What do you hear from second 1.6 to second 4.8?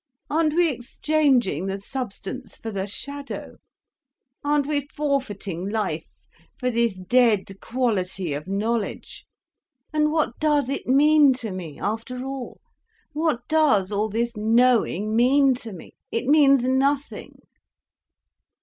the substance for the shadow, aren't